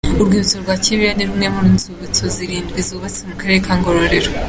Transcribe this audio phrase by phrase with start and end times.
[0.21, 4.29] Urwibutso rwa Kibirira ni rumwe mu nzibutso zirindwi zubatse mu Karere ka Ngororero.